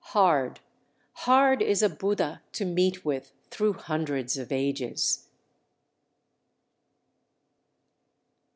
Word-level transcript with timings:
Hard, 0.15 0.61
hard 1.13 1.61
is 1.61 1.83
a 1.83 1.87
Buddha 1.87 2.41
to 2.53 2.65
meet 2.65 3.05
with 3.05 3.31
through 3.51 3.73
hundreds 3.73 4.35
of 4.35 4.51
ages! 4.51 5.27